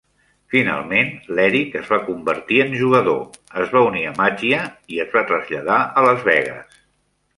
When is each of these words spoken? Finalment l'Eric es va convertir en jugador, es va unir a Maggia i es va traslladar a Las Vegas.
Finalment 0.51 1.11
l'Eric 1.39 1.75
es 1.81 1.91
va 1.91 1.99
convertir 2.07 2.57
en 2.65 2.73
jugador, 2.79 3.21
es 3.65 3.77
va 3.77 3.85
unir 3.91 4.01
a 4.07 4.15
Maggia 4.23 4.63
i 4.97 5.03
es 5.05 5.15
va 5.19 5.25
traslladar 5.33 5.79
a 6.03 6.07
Las 6.09 6.25
Vegas. 6.31 6.81